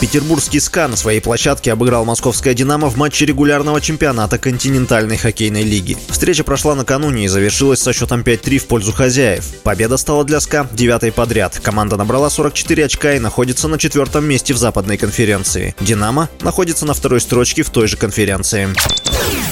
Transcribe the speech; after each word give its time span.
Петербургский 0.00 0.60
СКА 0.60 0.88
на 0.88 0.96
своей 0.96 1.20
площадке 1.20 1.72
обыграл 1.72 2.06
московское 2.06 2.54
«Динамо» 2.54 2.88
в 2.88 2.96
матче 2.96 3.26
регулярного 3.26 3.82
чемпионата 3.82 4.38
континентальной 4.38 5.18
хоккейной 5.18 5.62
лиги. 5.62 5.98
Встреча 6.08 6.42
прошла 6.42 6.74
накануне 6.74 7.26
и 7.26 7.28
завершилась 7.28 7.80
со 7.80 7.92
счетом 7.92 8.22
5-3 8.22 8.58
в 8.58 8.66
пользу 8.66 8.92
хозяев. 8.92 9.44
Победа 9.62 9.98
стала 9.98 10.24
для 10.24 10.40
СКА 10.40 10.66
девятой 10.72 11.12
подряд. 11.12 11.60
Команда 11.62 11.98
набрала 11.98 12.30
44 12.30 12.86
очка 12.86 13.12
и 13.12 13.18
находится 13.18 13.68
на 13.68 13.78
четвертом 13.78 14.24
месте 14.24 14.54
в 14.54 14.56
западной 14.56 14.96
конференции. 14.96 15.74
«Динамо» 15.80 16.30
находится 16.40 16.86
на 16.86 16.94
второй 16.94 17.20
строчке 17.20 17.62
в 17.62 17.68
той 17.68 17.86
же 17.86 17.98
конференции. 17.98 18.70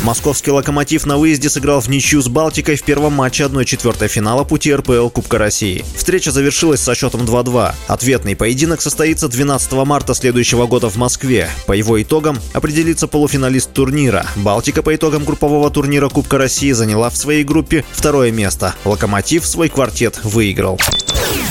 Московский 0.03 0.51
«Локомотив» 0.53 1.07
на 1.07 1.19
выезде 1.19 1.49
сыграл 1.49 1.81
в 1.81 1.89
ничью 1.89 2.23
с 2.23 2.29
«Балтикой» 2.29 2.77
в 2.77 2.83
первом 2.83 3.15
матче 3.15 3.45
1-4 3.45 4.09
финала 4.09 4.45
пути 4.45 4.73
РПЛ 4.75 5.09
Кубка 5.09 5.39
России. 5.39 5.85
Встреча 5.97 6.31
завершилась 6.31 6.81
со 6.81 6.95
счетом 6.95 7.23
2-2. 7.23 7.75
Ответный 7.89 8.37
поединок 8.37 8.81
состоится 8.81 9.29
12 9.29 9.73
марта 9.85 10.15
следующего 10.15 10.67
года 10.67 10.89
в 10.89 10.97
Москве. 10.97 11.51
По 11.67 11.73
его 11.73 12.01
итогам 12.01 12.39
определится 12.53 13.09
полуфиналист 13.09 13.73
турнира. 13.73 14.27
«Балтика» 14.37 14.83
по 14.83 14.95
итогам 14.95 15.25
группового 15.25 15.71
турнира 15.71 16.09
Кубка 16.09 16.39
России 16.39 16.73
заняла 16.73 17.11
в 17.11 17.17
своей 17.17 17.45
группе 17.45 17.85
второе 17.91 18.31
место. 18.31 18.75
«Локомотив» 18.85 19.45
свой 19.47 19.69
квартет 19.69 20.21
выиграл. 20.23 20.79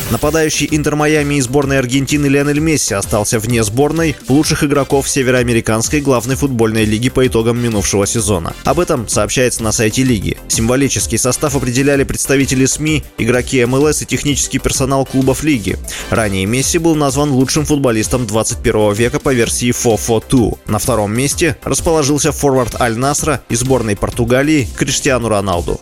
Нападающий 0.09 0.69
Интер 0.71 0.95
Майами 0.95 1.35
и 1.35 1.41
сборной 1.41 1.79
Аргентины 1.79 2.27
Лионель 2.27 2.59
Месси 2.59 2.93
остался 2.93 3.39
вне 3.39 3.61
сборной 3.61 4.15
лучших 4.29 4.63
игроков 4.63 5.09
североамериканской 5.09 5.99
главной 5.99 6.35
футбольной 6.35 6.85
лиги 6.85 7.09
по 7.09 7.27
итогам 7.27 7.61
минувшего 7.61 8.07
сезона. 8.07 8.53
Об 8.63 8.79
этом 8.79 9.09
сообщается 9.09 9.63
на 9.63 9.73
сайте 9.73 10.03
лиги. 10.03 10.37
Символический 10.47 11.17
состав 11.17 11.57
определяли 11.57 12.05
представители 12.05 12.65
СМИ, 12.65 13.03
игроки 13.17 13.65
МЛС 13.65 14.03
и 14.03 14.05
технический 14.05 14.59
персонал 14.59 15.05
клубов 15.05 15.43
лиги. 15.43 15.77
Ранее 16.09 16.45
Месси 16.45 16.77
был 16.77 16.95
назван 16.95 17.31
лучшим 17.31 17.65
футболистом 17.65 18.25
21 18.25 18.93
века 18.93 19.19
по 19.19 19.33
версии 19.33 19.71
FOFO2. 19.71 20.59
На 20.67 20.79
втором 20.79 21.13
месте 21.13 21.57
расположился 21.63 22.31
форвард 22.31 22.79
Аль-Насра 22.79 23.41
и 23.49 23.55
сборной 23.55 23.97
Португалии 23.97 24.69
Криштиану 24.77 25.27
Роналду. 25.27 25.81